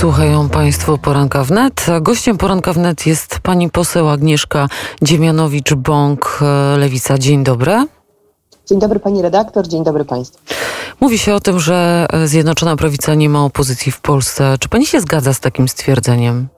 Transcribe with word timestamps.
Słuchają 0.00 0.48
Państwo 0.48 0.98
Poranka 0.98 1.44
Wnet. 1.44 1.86
Gościem 2.00 2.38
Poranka 2.38 2.72
Wnet 2.72 3.06
jest 3.06 3.38
pani 3.42 3.70
poseł 3.70 4.08
Agnieszka 4.08 4.68
Dziemianowicz-Bąk, 5.02 6.18
e, 6.42 6.76
Lewica. 6.78 7.18
Dzień 7.18 7.44
dobry. 7.44 7.86
Dzień 8.68 8.78
dobry 8.78 9.00
pani 9.00 9.22
redaktor, 9.22 9.68
dzień 9.68 9.84
dobry 9.84 10.04
państwu. 10.04 10.38
Mówi 11.00 11.18
się 11.18 11.34
o 11.34 11.40
tym, 11.40 11.60
że 11.60 12.06
Zjednoczona 12.24 12.76
Prawica 12.76 13.14
nie 13.14 13.28
ma 13.28 13.44
opozycji 13.44 13.92
w 13.92 14.00
Polsce. 14.00 14.56
Czy 14.60 14.68
pani 14.68 14.86
się 14.86 15.00
zgadza 15.00 15.34
z 15.34 15.40
takim 15.40 15.68
stwierdzeniem? 15.68 16.48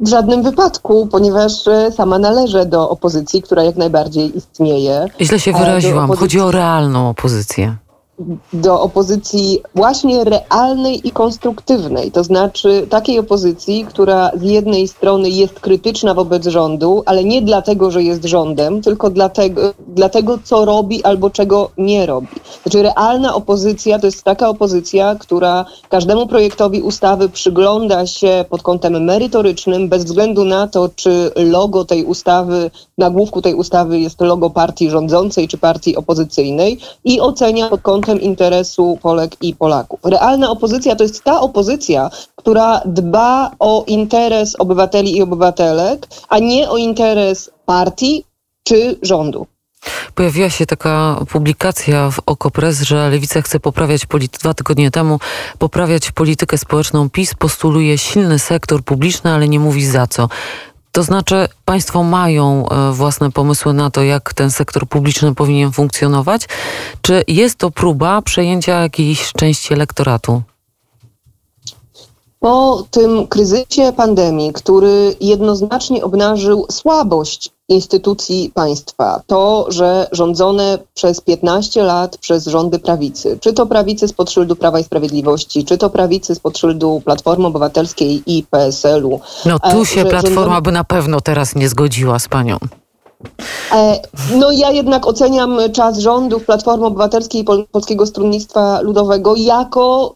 W 0.00 0.08
żadnym 0.08 0.42
wypadku, 0.42 1.06
ponieważ 1.06 1.68
e, 1.68 1.92
sama 1.92 2.18
należę 2.18 2.66
do 2.66 2.90
opozycji, 2.90 3.42
która 3.42 3.62
jak 3.62 3.76
najbardziej 3.76 4.38
istnieje. 4.38 5.06
Źle 5.20 5.40
się 5.40 5.50
E, 5.50 5.58
wyraziłam. 5.58 6.10
opozycji- 6.10 6.20
Chodzi 6.20 6.40
o 6.40 6.50
realną 6.50 7.08
opozycję. 7.08 7.76
Do 8.52 8.80
opozycji 8.80 9.62
właśnie 9.74 10.24
realnej 10.24 11.08
i 11.08 11.10
konstruktywnej, 11.10 12.12
to 12.12 12.24
znaczy 12.24 12.86
takiej 12.90 13.18
opozycji, 13.18 13.84
która 13.84 14.30
z 14.34 14.42
jednej 14.42 14.88
strony 14.88 15.30
jest 15.30 15.60
krytyczna 15.60 16.14
wobec 16.14 16.46
rządu, 16.46 17.02
ale 17.06 17.24
nie 17.24 17.42
dlatego, 17.42 17.90
że 17.90 18.02
jest 18.02 18.24
rządem, 18.24 18.82
tylko 18.82 19.10
dlatego, 19.10 19.74
dlatego 19.88 20.38
co 20.44 20.64
robi 20.64 21.04
albo 21.04 21.30
czego 21.30 21.70
nie 21.78 22.06
robi. 22.06 22.28
Znaczy 22.62 22.82
realna 22.82 23.34
opozycja 23.34 23.98
to 23.98 24.06
jest 24.06 24.22
taka 24.22 24.48
opozycja, 24.48 25.14
która 25.14 25.64
każdemu 25.88 26.26
projektowi 26.26 26.82
ustawy 26.82 27.28
przygląda 27.28 28.06
się 28.06 28.44
pod 28.50 28.62
kątem 28.62 29.04
merytorycznym, 29.04 29.88
bez 29.88 30.04
względu 30.04 30.44
na 30.44 30.68
to, 30.68 30.88
czy 30.96 31.30
logo 31.36 31.84
tej 31.84 32.04
ustawy, 32.04 32.70
nagłówku 32.98 33.42
tej 33.42 33.54
ustawy 33.54 34.00
jest 34.00 34.20
logo 34.20 34.50
partii 34.50 34.90
rządzącej 34.90 35.48
czy 35.48 35.58
partii 35.58 35.96
opozycyjnej 35.96 36.78
i 37.04 37.20
ocenia 37.20 37.68
pod 37.68 37.80
kątem 37.80 38.05
interesu 38.14 38.98
Polek 39.02 39.36
i 39.40 39.54
Polaków. 39.54 40.00
Realna 40.04 40.50
opozycja 40.50 40.96
to 40.96 41.02
jest 41.02 41.24
ta 41.24 41.40
opozycja, 41.40 42.10
która 42.36 42.80
dba 42.84 43.50
o 43.58 43.84
interes 43.86 44.56
obywateli 44.58 45.16
i 45.16 45.22
obywatelek, 45.22 46.06
a 46.28 46.38
nie 46.38 46.70
o 46.70 46.76
interes 46.76 47.50
partii 47.66 48.24
czy 48.64 48.98
rządu. 49.02 49.46
Pojawiła 50.14 50.50
się 50.50 50.66
taka 50.66 51.16
publikacja 51.30 52.10
w 52.10 52.20
Okopres, 52.26 52.82
że 52.82 53.10
Lewica 53.10 53.42
chce 53.42 53.60
poprawiać 53.60 54.06
dwa 54.42 54.54
tygodnie 54.54 54.90
temu 54.90 55.18
poprawiać 55.58 56.10
politykę 56.10 56.58
społeczną 56.58 57.10
PiS, 57.10 57.34
postuluje 57.34 57.98
silny 57.98 58.38
sektor 58.38 58.84
publiczny, 58.84 59.32
ale 59.32 59.48
nie 59.48 59.60
mówi 59.60 59.86
za 59.86 60.06
co. 60.06 60.28
To 60.96 61.02
znaczy, 61.02 61.48
państwo 61.64 62.02
mają 62.02 62.68
e, 62.68 62.92
własne 62.92 63.32
pomysły 63.32 63.72
na 63.72 63.90
to, 63.90 64.02
jak 64.02 64.34
ten 64.34 64.50
sektor 64.50 64.88
publiczny 64.88 65.34
powinien 65.34 65.72
funkcjonować? 65.72 66.48
Czy 67.02 67.24
jest 67.28 67.58
to 67.58 67.70
próba 67.70 68.22
przejęcia 68.22 68.82
jakiejś 68.82 69.32
części 69.32 69.74
elektoratu? 69.74 70.42
Po 72.40 72.84
tym 72.90 73.26
kryzysie 73.26 73.92
pandemii, 73.96 74.52
który 74.52 75.16
jednoznacznie 75.20 76.04
obnażył 76.04 76.66
słabość 76.70 77.50
instytucji 77.68 78.50
państwa, 78.54 79.22
to, 79.26 79.66
że 79.68 80.06
rządzone 80.12 80.78
przez 80.94 81.20
15 81.20 81.82
lat 81.82 82.16
przez 82.18 82.44
rządy 82.46 82.78
prawicy, 82.78 83.38
czy 83.40 83.52
to 83.52 83.66
prawicy 83.66 84.08
spod 84.08 84.30
szyldu 84.30 84.56
Prawa 84.56 84.78
i 84.80 84.84
Sprawiedliwości, 84.84 85.64
czy 85.64 85.78
to 85.78 85.90
prawicy 85.90 86.34
spod 86.34 86.58
szyldu 86.58 87.02
Platformy 87.04 87.46
Obywatelskiej 87.46 88.22
i 88.26 88.42
PSL-u. 88.50 89.20
No 89.46 89.58
tu 89.58 89.82
e, 89.82 89.86
się 89.86 90.04
Platforma 90.04 90.42
rządzone- 90.42 90.62
by 90.62 90.72
na 90.72 90.84
pewno 90.84 91.20
teraz 91.20 91.54
nie 91.54 91.68
zgodziła 91.68 92.18
z 92.18 92.28
panią. 92.28 92.56
E, 93.72 94.00
No 94.34 94.50
ja 94.50 94.70
jednak 94.70 95.06
oceniam 95.06 95.58
czas 95.72 95.98
rządów 95.98 96.44
Platformy 96.44 96.86
Obywatelskiej 96.86 97.40
i 97.40 97.44
Pol- 97.44 97.66
Polskiego 97.72 98.06
Stronnictwa 98.06 98.80
Ludowego 98.80 99.36
jako 99.36 100.14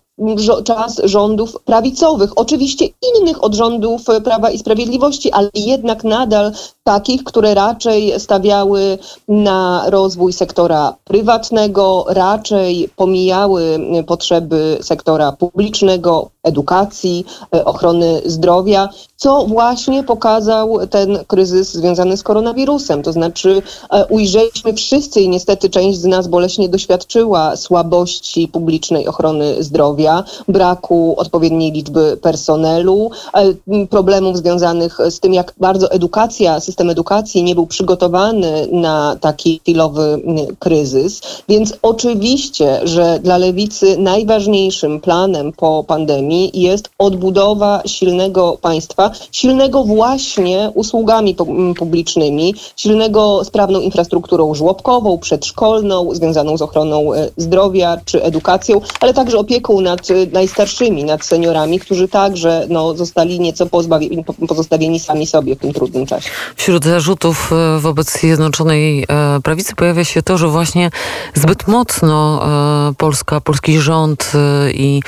czas 0.64 1.00
rządów 1.04 1.56
prawicowych. 1.64 2.30
Oczywiście 2.38 2.84
innych 2.86 3.44
od 3.44 3.54
rządów 3.54 4.02
Prawa 4.24 4.50
i 4.50 4.58
Sprawiedliwości, 4.58 5.32
ale 5.32 5.48
jednak 5.54 6.04
nadal 6.04 6.52
takich, 6.90 7.24
które 7.24 7.54
raczej 7.54 8.20
stawiały 8.20 8.98
na 9.28 9.84
rozwój 9.86 10.32
sektora 10.32 10.94
prywatnego, 11.04 12.04
raczej 12.08 12.88
pomijały 12.96 13.78
potrzeby 14.06 14.78
sektora 14.82 15.32
publicznego, 15.32 16.30
edukacji, 16.42 17.24
e, 17.54 17.64
ochrony 17.64 18.22
zdrowia, 18.26 18.88
co 19.16 19.46
właśnie 19.46 20.02
pokazał 20.02 20.86
ten 20.86 21.18
kryzys 21.26 21.74
związany 21.74 22.16
z 22.16 22.22
koronawirusem. 22.22 23.02
To 23.02 23.12
znaczy 23.12 23.62
e, 23.90 24.06
ujrzeliśmy 24.06 24.74
wszyscy 24.74 25.20
i 25.20 25.28
niestety 25.28 25.70
część 25.70 25.98
z 25.98 26.04
nas 26.04 26.28
boleśnie 26.28 26.68
doświadczyła 26.68 27.56
słabości 27.56 28.48
publicznej 28.48 29.08
ochrony 29.08 29.62
zdrowia, 29.62 30.24
braku 30.48 31.14
odpowiedniej 31.16 31.72
liczby 31.72 32.16
personelu, 32.22 33.10
e, 33.34 33.86
problemów 33.86 34.36
związanych 34.36 34.98
z 35.10 35.20
tym, 35.20 35.34
jak 35.34 35.54
bardzo 35.60 35.90
edukacja, 35.90 36.60
system 36.60 36.79
edukacji 36.88 37.42
nie 37.42 37.54
był 37.54 37.66
przygotowany 37.66 38.68
na 38.72 39.16
taki 39.20 39.58
chwilowy 39.58 40.02
m, 40.24 40.36
kryzys. 40.58 41.20
Więc 41.48 41.74
oczywiście, 41.82 42.80
że 42.84 43.18
dla 43.22 43.36
lewicy 43.38 43.96
najważniejszym 43.98 45.00
planem 45.00 45.52
po 45.52 45.84
pandemii 45.84 46.50
jest 46.54 46.90
odbudowa 46.98 47.82
silnego 47.86 48.58
państwa, 48.62 49.10
silnego 49.32 49.84
właśnie 49.84 50.70
usługami 50.74 51.36
pu- 51.36 51.50
m, 51.50 51.74
publicznymi, 51.74 52.54
silnego 52.76 53.44
sprawną 53.44 53.80
infrastrukturą 53.80 54.54
żłobkową, 54.54 55.18
przedszkolną, 55.18 56.14
związaną 56.14 56.56
z 56.56 56.62
ochroną 56.62 57.14
e, 57.14 57.28
zdrowia 57.36 58.00
czy 58.04 58.22
edukacją, 58.22 58.80
ale 59.00 59.14
także 59.14 59.38
opieką 59.38 59.80
nad 59.80 60.10
e, 60.10 60.14
najstarszymi, 60.32 61.04
nad 61.04 61.24
seniorami, 61.24 61.78
którzy 61.78 62.08
także 62.08 62.66
no, 62.68 62.94
zostali 62.96 63.40
nieco 63.40 63.66
pozbawieni, 63.66 64.24
po- 64.24 64.46
pozostawieni 64.48 65.00
sami 65.00 65.26
sobie 65.26 65.56
w 65.56 65.58
tym 65.58 65.72
trudnym 65.72 66.06
czasie. 66.06 66.30
Wśród 66.60 66.84
zarzutów 66.84 67.52
e, 67.52 67.80
wobec 67.80 68.18
Zjednoczonej 68.20 69.02
e, 69.08 69.40
Prawicy 69.42 69.74
pojawia 69.74 70.04
się 70.04 70.22
to, 70.22 70.38
że 70.38 70.48
właśnie 70.48 70.90
zbyt 71.34 71.68
mocno 71.68 72.42
e, 72.90 72.94
Polska, 72.94 73.40
polski 73.40 73.78
rząd 73.78 74.32
i 74.74 75.02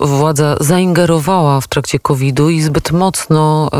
władza 0.00 0.56
zaingerowała 0.60 1.60
w 1.60 1.68
trakcie 1.68 1.98
COVID-u 1.98 2.50
i 2.50 2.62
zbyt 2.62 2.92
mocno 2.92 3.70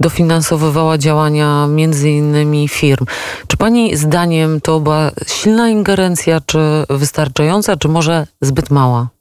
dofinansowywała 0.00 0.98
działania 0.98 1.66
między 1.66 2.10
innymi 2.10 2.68
firm. 2.68 3.06
Czy 3.46 3.56
pani 3.56 3.96
zdaniem 3.96 4.60
to 4.60 4.80
była 4.80 5.10
silna 5.26 5.68
ingerencja, 5.68 6.40
czy 6.46 6.58
wystarczająca, 6.90 7.76
czy 7.76 7.88
może 7.88 8.26
zbyt 8.40 8.70
mała? 8.70 9.15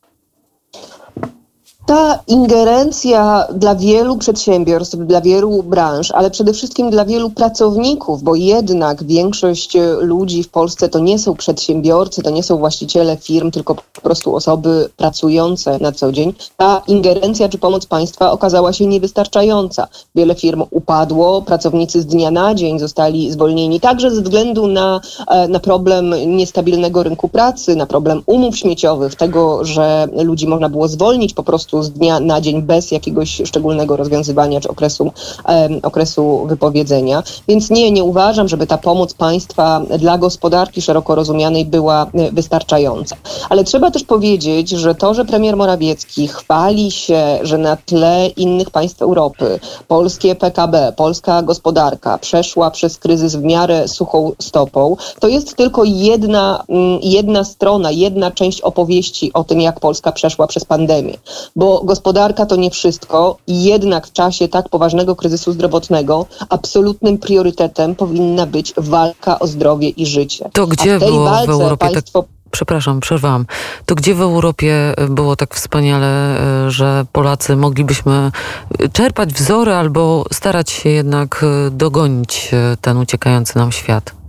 Ta 1.85 2.19
ingerencja 2.27 3.47
dla 3.53 3.75
wielu 3.75 4.17
przedsiębiorstw, 4.17 4.97
dla 4.97 5.21
wielu 5.21 5.63
branż, 5.63 6.11
ale 6.11 6.31
przede 6.31 6.53
wszystkim 6.53 6.89
dla 6.89 7.05
wielu 7.05 7.29
pracowników, 7.29 8.23
bo 8.23 8.35
jednak 8.35 9.03
większość 9.03 9.75
e, 9.75 9.93
ludzi 9.99 10.43
w 10.43 10.49
Polsce 10.49 10.89
to 10.89 10.99
nie 10.99 11.19
są 11.19 11.35
przedsiębiorcy, 11.35 12.23
to 12.23 12.29
nie 12.29 12.43
są 12.43 12.57
właściciele 12.57 13.17
firm, 13.17 13.51
tylko 13.51 13.75
po 13.75 14.01
prostu 14.01 14.35
osoby 14.35 14.89
pracujące 14.97 15.79
na 15.79 15.91
co 15.91 16.11
dzień. 16.11 16.33
Ta 16.57 16.81
ingerencja 16.87 17.49
czy 17.49 17.57
pomoc 17.57 17.85
państwa 17.85 18.31
okazała 18.31 18.73
się 18.73 18.85
niewystarczająca. 18.85 19.87
Wiele 20.15 20.35
firm 20.35 20.63
upadło, 20.71 21.41
pracownicy 21.41 22.01
z 22.01 22.05
dnia 22.05 22.31
na 22.31 22.55
dzień 22.55 22.79
zostali 22.79 23.31
zwolnieni, 23.31 23.79
także 23.79 24.11
ze 24.11 24.21
względu 24.21 24.67
na, 24.67 25.01
e, 25.27 25.47
na 25.47 25.59
problem 25.59 26.13
niestabilnego 26.27 27.03
rynku 27.03 27.29
pracy, 27.29 27.75
na 27.75 27.85
problem 27.85 28.21
umów 28.25 28.57
śmieciowych, 28.57 29.15
tego, 29.15 29.65
że 29.65 30.07
ludzi 30.23 30.47
można 30.47 30.69
było 30.69 30.87
zwolnić 30.87 31.33
po 31.33 31.43
prostu 31.43 31.74
z 31.83 31.91
dnia 31.91 32.19
na 32.19 32.41
dzień 32.41 32.61
bez 32.61 32.91
jakiegoś 32.91 33.41
szczególnego 33.45 33.97
rozwiązywania 33.97 34.61
czy 34.61 34.69
okresu, 34.69 35.11
okresu 35.83 36.45
wypowiedzenia. 36.45 37.23
Więc 37.47 37.69
nie, 37.69 37.91
nie 37.91 38.03
uważam, 38.03 38.47
żeby 38.47 38.67
ta 38.67 38.77
pomoc 38.77 39.13
państwa 39.13 39.81
dla 39.99 40.17
gospodarki 40.17 40.81
szeroko 40.81 41.15
rozumianej 41.15 41.65
była 41.65 42.05
e, 42.13 42.31
wystarczająca. 42.31 43.15
Ale 43.49 43.63
trzeba 43.63 43.91
też 43.91 44.03
powiedzieć, 44.03 44.69
że 44.69 44.95
to, 44.95 45.13
że 45.13 45.25
premier 45.25 45.57
Morawiecki 45.57 46.27
chwali 46.27 46.91
się, 46.91 47.39
że 47.41 47.57
na 47.57 47.75
tle 47.75 48.27
innych 48.37 48.69
państw 48.69 49.01
Europy 49.01 49.59
polskie 49.87 50.35
PKB, 50.35 50.93
polska 50.95 51.41
gospodarka 51.41 52.17
przeszła 52.17 52.71
przez 52.71 52.97
kryzys 52.97 53.35
w 53.35 53.43
miarę 53.43 53.87
suchą 53.87 54.31
stopą, 54.39 54.95
to 55.19 55.27
jest 55.27 55.55
tylko 55.55 55.83
jedna, 55.83 56.63
mm, 56.69 56.99
jedna 57.01 57.43
strona, 57.43 57.91
jedna 57.91 58.31
część 58.31 58.61
opowieści 58.61 59.33
o 59.33 59.43
tym, 59.43 59.61
jak 59.61 59.79
Polska 59.79 60.11
przeszła 60.11 60.47
przez 60.47 60.65
pandemię. 60.65 61.13
Bo 61.55 61.64
gospodarka 61.83 62.45
to 62.45 62.55
nie 62.55 62.69
wszystko 62.69 63.37
i 63.47 63.63
jednak 63.63 64.07
w 64.07 64.11
czasie 64.11 64.47
tak 64.47 64.69
poważnego 64.69 65.15
kryzysu 65.15 65.51
zdrowotnego 65.51 66.25
absolutnym 66.49 67.17
priorytetem 67.17 67.95
powinna 67.95 68.45
być 68.45 68.73
walka 68.77 69.39
o 69.39 69.47
zdrowie 69.47 69.89
i 69.89 70.05
życie. 70.05 70.49
To 70.53 70.63
A 70.63 70.65
gdzie 70.65 70.97
w 70.97 70.99
tej 70.99 71.09
było 71.09 71.29
w 71.45 71.49
Europie 71.49 71.85
tak 71.85 71.93
państwo 71.93 72.25
Przepraszam, 72.51 72.99
przerwałam. 72.99 73.45
To 73.85 73.95
gdzie 73.95 74.15
w 74.15 74.21
Europie 74.21 74.93
było 75.09 75.35
tak 75.35 75.55
wspaniale, 75.55 76.07
e, 76.07 76.71
że 76.71 77.05
Polacy 77.11 77.55
moglibyśmy 77.55 78.31
e, 78.79 78.89
czerpać 78.89 79.33
wzory 79.33 79.73
albo 79.73 80.25
starać 80.33 80.71
się 80.71 80.89
jednak 80.89 81.43
e, 81.43 81.71
dogonić 81.71 82.49
e, 82.53 82.77
ten 82.81 82.97
uciekający 82.97 83.57
nam 83.57 83.71
świat? 83.71 84.24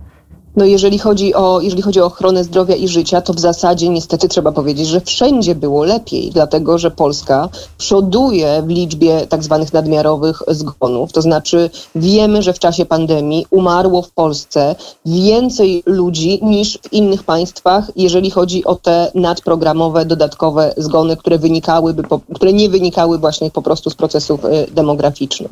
No 0.57 0.65
jeżeli 0.65 0.99
chodzi, 0.99 1.33
o, 1.33 1.61
jeżeli 1.61 1.81
chodzi 1.81 2.01
o 2.01 2.05
ochronę 2.05 2.43
zdrowia 2.43 2.75
i 2.75 2.87
życia, 2.87 3.21
to 3.21 3.33
w 3.33 3.39
zasadzie 3.39 3.89
niestety 3.89 4.27
trzeba 4.27 4.51
powiedzieć, 4.51 4.87
że 4.87 5.01
wszędzie 5.01 5.55
było 5.55 5.83
lepiej, 5.83 6.31
dlatego 6.31 6.77
że 6.77 6.91
Polska 6.91 7.49
przoduje 7.77 8.61
w 8.61 8.69
liczbie 8.69 9.27
tak 9.27 9.43
zwanych 9.43 9.73
nadmiarowych 9.73 10.43
zgonów. 10.47 11.13
To 11.13 11.21
znaczy 11.21 11.69
wiemy, 11.95 12.41
że 12.41 12.53
w 12.53 12.59
czasie 12.59 12.85
pandemii 12.85 13.45
umarło 13.49 14.01
w 14.01 14.11
Polsce 14.11 14.75
więcej 15.05 15.83
ludzi 15.85 16.39
niż 16.41 16.77
w 16.77 16.93
innych 16.93 17.23
państwach, 17.23 17.91
jeżeli 17.95 18.31
chodzi 18.31 18.65
o 18.65 18.75
te 18.75 19.11
nadprogramowe, 19.15 20.05
dodatkowe 20.05 20.73
zgony, 20.77 21.17
które 21.17 21.37
wynikałyby, 21.37 22.03
które 22.35 22.53
nie 22.53 22.69
wynikały 22.69 23.17
właśnie 23.17 23.51
po 23.51 23.61
prostu 23.61 23.89
z 23.89 23.95
procesów 23.95 24.45
y, 24.45 24.67
demograficznych. 24.71 25.51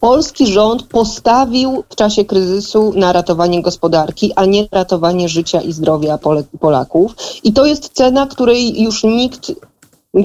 Polski 0.00 0.46
rząd 0.46 0.82
postawił 0.82 1.84
w 1.88 1.96
czasie 1.96 2.24
kryzysu 2.24 2.92
na 2.96 3.12
ratowanie 3.12 3.62
gospodarki, 3.62 4.32
a 4.36 4.44
nie 4.44 4.68
ratowanie 4.72 5.28
życia 5.28 5.60
i 5.60 5.72
zdrowia 5.72 6.18
Polaków. 6.60 7.14
I 7.44 7.52
to 7.52 7.66
jest 7.66 7.88
cena, 7.92 8.26
której 8.26 8.82
już 8.82 9.04
nikt 9.04 9.52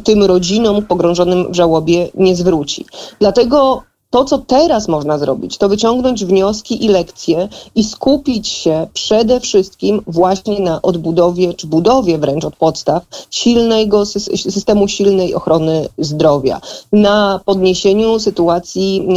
tym 0.03 0.23
rodzinom 0.23 0.85
pogrążonym 0.85 1.51
w 1.51 1.55
żałobie 1.55 2.09
nie 2.15 2.35
zwróci. 2.35 2.85
Dlatego 3.19 3.83
to, 4.11 4.25
co 4.25 4.37
teraz 4.37 4.87
można 4.87 5.17
zrobić, 5.17 5.57
to 5.57 5.69
wyciągnąć 5.69 6.25
wnioski 6.25 6.85
i 6.85 6.87
lekcje 6.87 7.49
i 7.75 7.83
skupić 7.83 8.47
się 8.47 8.87
przede 8.93 9.39
wszystkim 9.39 10.01
właśnie 10.07 10.59
na 10.59 10.81
odbudowie, 10.81 11.53
czy 11.53 11.67
budowie 11.67 12.17
wręcz 12.17 12.45
od 12.45 12.55
podstaw 12.55 13.03
silnego 13.29 14.05
systemu 14.35 14.87
silnej 14.87 15.35
ochrony 15.35 15.87
zdrowia, 15.97 16.61
na 16.93 17.39
podniesieniu 17.45 18.19
sytuacji, 18.19 19.07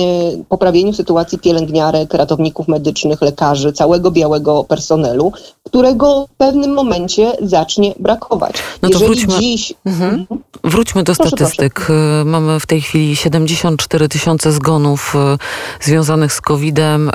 e, 0.40 0.44
poprawieniu 0.48 0.92
sytuacji 0.92 1.38
pielęgniarek, 1.38 2.14
ratowników 2.14 2.68
medycznych, 2.68 3.22
lekarzy, 3.22 3.72
całego 3.72 4.10
białego 4.10 4.64
personelu, 4.64 5.32
którego 5.62 6.26
w 6.26 6.36
pewnym 6.36 6.74
momencie 6.74 7.32
zacznie 7.42 7.94
brakować. 7.98 8.54
No 8.82 8.88
to 8.88 8.92
Jeżeli 8.92 9.06
wróćmy, 9.06 9.40
dziś... 9.40 9.74
Mhm. 9.84 10.14
mhm. 10.14 10.40
wróćmy 10.64 11.02
do 11.02 11.14
proszę, 11.14 11.28
statystyk. 11.28 11.74
Proszę. 11.74 12.22
Mamy 12.24 12.60
w 12.60 12.66
tej 12.66 12.80
chwili 12.80 13.16
74 13.16 14.08
tysiące 14.08 14.52
zgonów 14.52 14.83
zgonów 14.84 15.16
e, 15.16 15.38
związanych 15.80 16.32
z 16.32 16.40
COVID-em, 16.40 17.10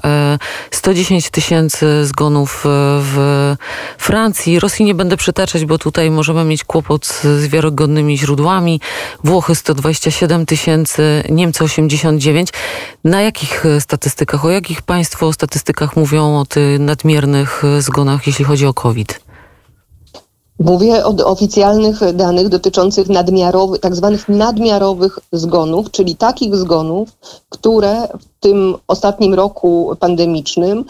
110 0.71 1.27
e, 1.27 1.29
tysięcy 1.29 2.05
zgonów 2.05 2.65
e, 2.65 2.69
w 3.01 3.55
Francji. 3.97 4.59
Rosji 4.59 4.85
nie 4.85 4.95
będę 4.95 5.17
przytaczać, 5.17 5.65
bo 5.65 5.77
tutaj 5.77 6.11
możemy 6.11 6.43
mieć 6.45 6.63
kłopot 6.63 7.05
z 7.05 7.47
wiarygodnymi 7.47 8.17
źródłami. 8.17 8.81
Włochy 9.23 9.55
127 9.55 10.45
tysięcy, 10.45 11.23
Niemcy 11.29 11.63
89. 11.63 12.49
Na 13.03 13.21
jakich 13.21 13.63
statystykach, 13.79 14.45
o 14.45 14.49
jakich 14.49 14.81
państwo 14.81 15.33
statystykach 15.33 15.95
mówią 15.95 16.39
o 16.39 16.45
tych 16.45 16.79
nadmiernych 16.79 17.63
zgonach, 17.79 18.27
jeśli 18.27 18.45
chodzi 18.45 18.65
o 18.65 18.73
COVID? 18.73 19.28
Mówię 20.59 21.05
o 21.05 21.15
oficjalnych 21.25 22.13
danych 22.13 22.49
dotyczących 22.49 23.09
nadmiarowych, 23.09 23.79
tak 23.79 23.95
zwanych 23.95 24.29
nadmiarowych 24.29 25.19
zgonów, 25.31 25.91
czyli 25.91 26.15
takich 26.15 26.55
zgonów, 26.55 27.09
które 27.49 28.07
w 28.07 28.25
tym 28.39 28.75
ostatnim 28.87 29.33
roku 29.33 29.95
pandemicznym 29.99 30.85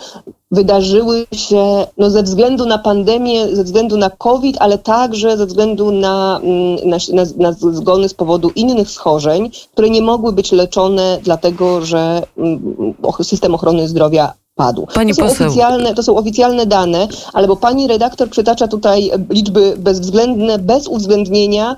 wydarzyły 0.51 1.25
się 1.31 1.88
no, 1.98 2.10
ze 2.10 2.24
względu 2.24 2.66
na 2.66 2.77
pandemię, 2.77 3.56
ze 3.56 3.63
względu 3.63 3.98
na 3.98 4.10
COVID, 4.10 4.57
ale 4.60 4.77
także 4.77 5.38
ze 5.38 5.45
względu 5.45 5.92
na, 5.92 6.39
mm, 6.44 6.89
na, 6.89 6.98
na, 7.13 7.24
na 7.38 7.51
zgony 7.51 8.10
z 8.10 8.13
powodu 8.13 8.50
innych 8.50 8.89
schorzeń, 8.89 9.51
które 9.72 9.89
nie 9.89 10.01
mogły 10.01 10.33
być 10.33 10.51
leczone, 10.51 11.19
dlatego 11.24 11.86
że 11.86 12.24
mm, 12.38 12.94
system 13.24 13.56
ochrony 13.56 13.88
zdrowia 13.88 14.33
padł. 14.60 14.88
Pani 14.94 15.16
to, 15.16 15.16
są 15.16 15.28
poseł. 15.30 15.48
Oficjalne, 15.48 15.94
to 15.94 16.04
są 16.04 16.18
oficjalne 16.18 16.66
dane, 16.66 17.08
ale 17.34 17.48
bo 17.48 17.56
pani 17.56 17.88
redaktor 17.88 18.30
przytacza 18.30 18.68
tutaj 18.68 19.12
liczby 19.30 19.76
bezwzględne, 19.78 20.60
bez 20.60 20.88
uwzględnienia 20.88 21.76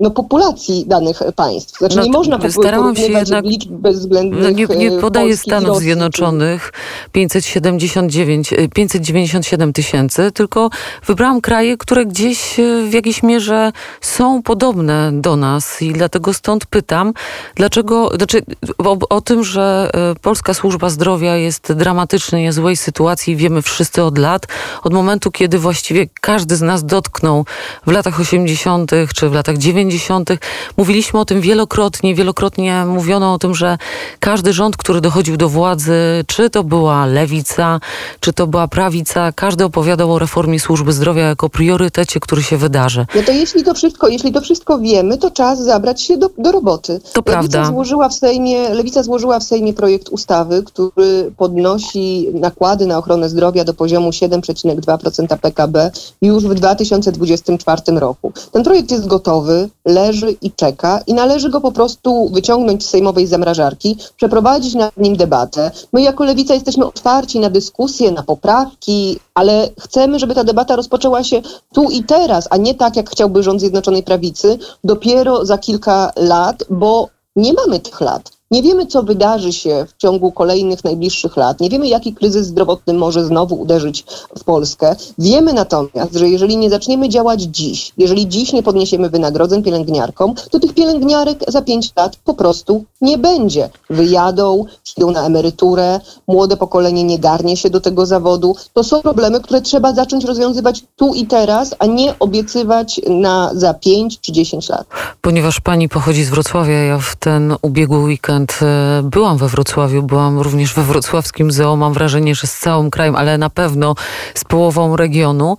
no, 0.00 0.10
populacji 0.10 0.84
danych 0.86 1.22
państw. 1.36 1.78
Znaczy 1.78 1.96
no, 1.96 2.04
nie 2.04 2.10
można 2.10 2.50
starałam 2.50 2.96
się 2.96 3.02
jednak, 3.02 3.44
liczb 3.44 3.70
bezwzględnych 3.70 4.42
no, 4.42 4.50
nie, 4.50 4.66
nie 4.76 4.96
e, 4.96 5.00
podaję 5.00 5.36
Stanów 5.36 5.78
Zjednoczonych 5.78 6.72
579, 7.12 8.54
597 8.74 9.68
e, 9.68 9.72
tysięcy, 9.72 10.32
tylko 10.32 10.70
wybrałam 11.06 11.40
kraje, 11.40 11.76
które 11.76 12.06
gdzieś 12.06 12.60
e, 12.60 12.82
w 12.90 12.92
jakiejś 12.92 13.22
mierze 13.22 13.72
są 14.00 14.42
podobne 14.42 15.10
do 15.14 15.36
nas 15.36 15.82
i 15.82 15.92
dlatego 15.92 16.34
stąd 16.34 16.66
pytam, 16.66 17.12
dlaczego, 17.54 18.10
znaczy 18.16 18.42
o, 18.78 18.96
o 19.08 19.20
tym, 19.20 19.44
że 19.44 19.90
Polska 20.22 20.54
Służba 20.54 20.90
Zdrowia 20.90 21.36
jest 21.36 21.72
dramatycznie 21.72 22.42
niezłej 22.42 22.76
sytuacji, 22.76 23.36
wiemy 23.36 23.62
wszyscy 23.62 24.02
od 24.02 24.18
lat, 24.18 24.46
od 24.82 24.92
momentu, 24.92 25.30
kiedy 25.30 25.58
właściwie 25.58 26.06
każdy 26.20 26.56
z 26.56 26.62
nas 26.62 26.84
dotknął 26.84 27.44
w 27.86 27.90
latach 27.90 28.20
80. 28.20 28.90
czy 29.14 29.28
w 29.28 29.34
latach 29.34 29.58
90 29.58 29.69
90. 29.74 30.30
Mówiliśmy 30.76 31.20
o 31.20 31.24
tym 31.24 31.40
wielokrotnie, 31.40 32.14
wielokrotnie 32.14 32.84
mówiono 32.86 33.34
o 33.34 33.38
tym, 33.38 33.54
że 33.54 33.78
każdy 34.20 34.52
rząd, 34.52 34.76
który 34.76 35.00
dochodził 35.00 35.36
do 35.36 35.48
władzy, 35.48 36.24
czy 36.26 36.50
to 36.50 36.64
była 36.64 37.06
lewica, 37.06 37.80
czy 38.20 38.32
to 38.32 38.46
była 38.46 38.68
prawica, 38.68 39.32
każdy 39.32 39.64
opowiadał 39.64 40.12
o 40.12 40.18
reformie 40.18 40.60
służby 40.60 40.92
zdrowia 40.92 41.22
jako 41.22 41.48
priorytecie, 41.48 42.20
który 42.20 42.42
się 42.42 42.56
wydarzy. 42.56 43.06
No 43.14 43.22
to 43.22 43.32
jeśli 43.32 43.64
to 43.64 43.74
wszystko, 43.74 44.08
jeśli 44.08 44.32
to 44.32 44.40
wszystko 44.40 44.78
wiemy, 44.78 45.18
to 45.18 45.30
czas 45.30 45.64
zabrać 45.64 46.02
się 46.02 46.16
do, 46.16 46.30
do 46.38 46.52
roboty. 46.52 47.00
To 47.12 47.22
lewica 47.26 47.32
prawda. 47.32 47.64
Złożyła 47.64 48.08
w 48.08 48.14
Sejmie, 48.14 48.68
lewica 48.68 49.02
złożyła 49.02 49.38
w 49.40 49.44
Sejmie 49.44 49.72
projekt 49.72 50.08
ustawy, 50.08 50.62
który 50.62 51.32
podnosi 51.36 52.28
nakłady 52.34 52.86
na 52.86 52.98
ochronę 52.98 53.28
zdrowia 53.28 53.64
do 53.64 53.74
poziomu 53.74 54.10
7,2% 54.10 55.38
PKB 55.38 55.90
już 56.22 56.44
w 56.44 56.54
2024 56.54 57.82
roku. 58.00 58.32
Ten 58.52 58.62
projekt 58.62 58.90
jest 58.90 59.06
gotowy 59.06 59.59
leży 59.84 60.30
i 60.42 60.52
czeka 60.52 61.00
i 61.06 61.14
należy 61.14 61.50
go 61.50 61.60
po 61.60 61.72
prostu 61.72 62.28
wyciągnąć 62.28 62.86
z 62.86 62.90
sejmowej 62.90 63.26
zamrażarki, 63.26 63.96
przeprowadzić 64.16 64.74
nad 64.74 64.96
nim 64.96 65.16
debatę. 65.16 65.70
My 65.92 66.02
jako 66.02 66.24
Lewica 66.24 66.54
jesteśmy 66.54 66.86
otwarci 66.86 67.40
na 67.40 67.50
dyskusje, 67.50 68.10
na 68.10 68.22
poprawki, 68.22 69.18
ale 69.34 69.68
chcemy, 69.80 70.18
żeby 70.18 70.34
ta 70.34 70.44
debata 70.44 70.76
rozpoczęła 70.76 71.24
się 71.24 71.42
tu 71.74 71.90
i 71.90 72.04
teraz, 72.04 72.48
a 72.50 72.56
nie 72.56 72.74
tak, 72.74 72.96
jak 72.96 73.10
chciałby 73.10 73.42
rząd 73.42 73.60
Zjednoczonej 73.60 74.02
Prawicy, 74.02 74.58
dopiero 74.84 75.46
za 75.46 75.58
kilka 75.58 76.12
lat, 76.16 76.64
bo 76.70 77.08
nie 77.36 77.52
mamy 77.52 77.80
tych 77.80 78.00
lat. 78.00 78.39
Nie 78.52 78.62
wiemy, 78.62 78.86
co 78.86 79.02
wydarzy 79.02 79.52
się 79.52 79.86
w 79.88 79.96
ciągu 79.96 80.32
kolejnych 80.32 80.84
najbliższych 80.84 81.36
lat. 81.36 81.60
Nie 81.60 81.70
wiemy, 81.70 81.88
jaki 81.88 82.14
kryzys 82.14 82.46
zdrowotny 82.46 82.94
może 82.94 83.24
znowu 83.24 83.60
uderzyć 83.60 84.04
w 84.38 84.44
Polskę. 84.44 84.96
Wiemy 85.18 85.52
natomiast, 85.52 86.14
że 86.14 86.28
jeżeli 86.28 86.56
nie 86.56 86.70
zaczniemy 86.70 87.08
działać 87.08 87.42
dziś, 87.42 87.92
jeżeli 87.98 88.28
dziś 88.28 88.52
nie 88.52 88.62
podniesiemy 88.62 89.10
wynagrodzeń 89.10 89.62
pielęgniarkom, 89.62 90.34
to 90.50 90.60
tych 90.60 90.74
pielęgniarek 90.74 91.38
za 91.48 91.62
pięć 91.62 91.92
lat 91.96 92.16
po 92.24 92.34
prostu 92.34 92.84
nie 93.00 93.18
będzie. 93.18 93.70
Wyjadą, 93.90 94.64
idą 94.96 95.10
na 95.10 95.26
emeryturę, 95.26 96.00
młode 96.28 96.56
pokolenie 96.56 97.04
nie 97.04 97.18
garnie 97.18 97.56
się 97.56 97.70
do 97.70 97.80
tego 97.80 98.06
zawodu. 98.06 98.56
To 98.72 98.84
są 98.84 99.02
problemy, 99.02 99.40
które 99.40 99.60
trzeba 99.60 99.94
zacząć 99.94 100.24
rozwiązywać 100.24 100.82
tu 100.96 101.14
i 101.14 101.26
teraz, 101.26 101.74
a 101.78 101.86
nie 101.86 102.14
obiecywać 102.18 103.00
na 103.08 103.50
za 103.54 103.74
pięć 103.74 104.20
czy 104.20 104.32
dziesięć 104.32 104.68
lat. 104.68 104.86
Ponieważ 105.20 105.60
pani 105.60 105.88
pochodzi 105.88 106.24
z 106.24 106.30
Wrocławia, 106.30 106.74
ja 106.74 106.98
w 106.98 107.16
ten 107.16 107.54
ubiegły 107.62 107.98
weekend 107.98 108.39
e, 108.62 109.02
byłam 109.04 109.38
we 109.38 109.48
Wrocławiu, 109.48 110.02
byłam 110.02 110.38
również 110.38 110.74
we 110.74 110.82
wrocławskim 110.82 111.52
zoo. 111.52 111.76
Mam 111.76 111.92
wrażenie, 111.92 112.34
że 112.34 112.46
z 112.46 112.58
całym 112.58 112.90
krajem, 112.90 113.16
ale 113.16 113.38
na 113.38 113.50
pewno 113.50 113.94
z 114.34 114.44
połową 114.44 114.96
regionu. 114.96 115.56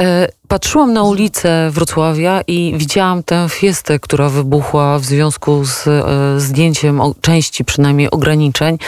E, 0.00 0.28
patrzyłam 0.48 0.92
na 0.92 1.02
ulicę 1.02 1.70
Wrocławia 1.70 2.40
i 2.46 2.74
widziałam 2.76 3.22
tę 3.22 3.46
fiestę, 3.50 3.98
która 3.98 4.28
wybuchła 4.28 4.98
w 4.98 5.04
związku 5.04 5.64
z 5.64 5.86
e, 5.86 6.02
zdjęciem 6.40 7.00
części 7.20 7.64
przynajmniej 7.64 8.10
ograniczeń. 8.10 8.78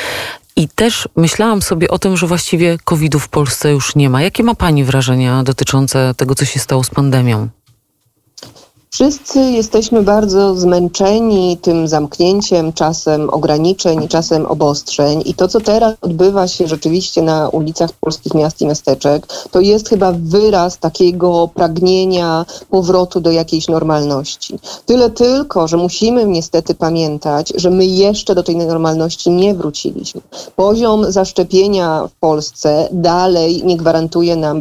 I 0.56 0.68
też 0.68 1.08
myślałam 1.16 1.62
sobie 1.62 1.88
o 1.88 1.98
tym, 1.98 2.16
że 2.16 2.26
właściwie 2.26 2.78
COVID-u 2.84 3.18
w 3.18 3.28
Polsce 3.28 3.72
już 3.72 3.96
nie 3.96 4.10
ma. 4.10 4.22
Jakie 4.22 4.42
ma 4.42 4.54
Pani 4.54 4.84
wrażenia 4.84 5.42
dotyczące 5.42 6.14
tego, 6.16 6.34
co 6.34 6.44
się 6.44 6.60
stało 6.60 6.84
z 6.84 6.90
pandemią? 6.90 7.48
Wszyscy 8.96 9.40
jesteśmy 9.40 10.02
bardzo 10.02 10.54
zmęczeni 10.54 11.58
tym 11.62 11.88
zamknięciem, 11.88 12.72
czasem 12.72 13.30
ograniczeń, 13.30 14.08
czasem 14.08 14.46
obostrzeń 14.46 15.22
i 15.24 15.34
to, 15.34 15.48
co 15.48 15.60
teraz 15.60 15.94
odbywa 16.00 16.48
się 16.48 16.66
rzeczywiście 16.66 17.22
na 17.22 17.48
ulicach 17.48 17.92
polskich 17.92 18.34
miast 18.34 18.60
i 18.60 18.66
miasteczek, 18.66 19.26
to 19.50 19.60
jest 19.60 19.88
chyba 19.88 20.12
wyraz 20.18 20.78
takiego 20.78 21.48
pragnienia 21.54 22.46
powrotu 22.70 23.20
do 23.20 23.30
jakiejś 23.30 23.68
normalności. 23.68 24.58
Tyle 24.86 25.10
tylko, 25.10 25.68
że 25.68 25.76
musimy 25.76 26.24
niestety 26.24 26.74
pamiętać, 26.74 27.52
że 27.56 27.70
my 27.70 27.86
jeszcze 27.86 28.34
do 28.34 28.42
tej 28.42 28.56
normalności 28.56 29.30
nie 29.30 29.54
wróciliśmy. 29.54 30.20
Poziom 30.56 31.12
zaszczepienia 31.12 32.06
w 32.06 32.12
Polsce 32.20 32.88
dalej 32.92 33.62
nie 33.64 33.76
gwarantuje 33.76 34.36
nam 34.36 34.60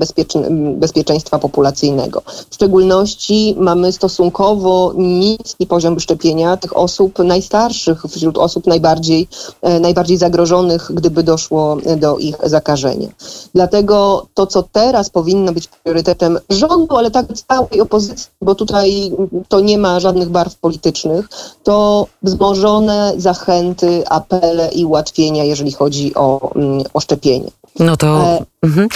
bezpieczeństwa 0.76 1.40
populacyjnego. 1.40 2.22
W 2.50 2.56
szczególności 2.56 3.56
mamy 3.58 3.92
stosunek 3.92 4.25
stosunkowo 4.26 4.94
niski 4.98 5.68
poziom 5.68 6.00
szczepienia 6.00 6.58
tych 6.58 6.78
osób 6.78 7.20
najstarszych, 7.20 8.04
wśród 8.04 8.38
osób 8.38 8.68
najbardziej, 8.68 9.28
e, 9.62 9.80
najbardziej 9.80 10.18
zagrożonych, 10.18 10.92
gdyby 10.94 11.24
doszło 11.24 11.78
do 11.98 12.18
ich 12.18 12.36
zakażenia. 12.44 13.08
Dlatego 13.54 14.26
to, 14.34 14.48
co 14.48 14.64
teraz 14.64 15.10
powinno 15.10 15.54
być 15.54 15.68
priorytetem 15.68 16.40
rządu, 16.50 16.98
ale 16.98 17.12
tak 17.12 17.26
całej 17.48 17.82
opozycji, 17.82 18.28
bo 18.42 18.56
tutaj 18.56 19.12
to 19.48 19.60
nie 19.60 19.78
ma 19.78 20.00
żadnych 20.00 20.30
barw 20.30 20.56
politycznych, 20.56 21.30
to 21.64 22.08
wzmożone 22.24 23.14
zachęty, 23.18 24.04
apele 24.10 24.70
i 24.72 24.86
ułatwienia, 24.86 25.44
jeżeli 25.44 25.72
chodzi 25.72 26.16
o, 26.16 26.52
mm, 26.56 26.84
o 26.94 27.00
szczepienie. 27.00 27.52
No 27.80 27.98
to 27.98 28.40
e... 28.64 28.68
mhm. 28.68 28.88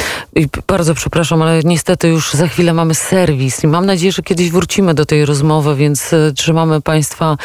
bardzo 0.67 0.93
przepraszam, 0.93 1.41
ale 1.41 1.61
niestety 1.63 2.07
już 2.07 2.33
za 2.33 2.47
chwilę 2.47 2.73
mamy 2.73 2.95
serwis 2.95 3.63
i 3.63 3.67
mam 3.67 3.85
nadzieję, 3.85 4.11
że 4.11 4.21
kiedyś 4.21 4.51
wrócimy 4.51 4.93
do 4.93 5.05
tej 5.05 5.25
rozmowy, 5.25 5.75
więc 5.75 6.13
e, 6.13 6.31
trzymamy 6.35 6.81
Państwa 6.81 7.37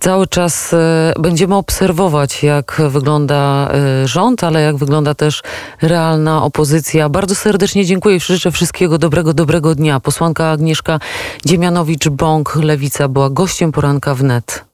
cały 0.00 0.26
czas. 0.26 0.74
E, 0.74 1.12
będziemy 1.18 1.54
obserwować, 1.54 2.42
jak 2.42 2.82
wygląda 2.88 3.70
rząd, 4.04 4.44
ale 4.44 4.62
jak 4.62 4.76
wygląda 4.76 5.14
też 5.14 5.42
realna 5.82 6.42
opozycja. 6.44 7.08
Bardzo 7.08 7.34
serdecznie 7.34 7.84
dziękuję 7.84 8.16
i 8.16 8.20
życzę 8.20 8.50
wszystkiego 8.50 8.98
dobrego, 8.98 9.34
dobrego 9.34 9.74
dnia. 9.74 10.00
Posłanka 10.00 10.50
Agnieszka 10.50 10.98
Dziemianowicz-Bąk, 11.46 12.56
Lewica, 12.62 13.08
była 13.08 13.30
gościem 13.30 13.72
poranka 13.72 14.14
w 14.14 14.24
net. 14.24 14.71